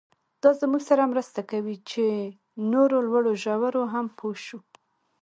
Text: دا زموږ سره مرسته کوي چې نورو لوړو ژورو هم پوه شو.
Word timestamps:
دا 0.41 0.49
زموږ 0.59 0.81
سره 0.89 1.09
مرسته 1.11 1.41
کوي 1.51 1.75
چې 1.89 2.03
نورو 2.71 2.97
لوړو 3.07 3.31
ژورو 3.43 3.83
هم 3.93 4.05
پوه 4.17 4.35
شو. 4.45 4.59